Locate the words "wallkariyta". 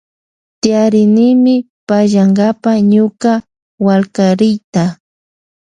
3.85-4.83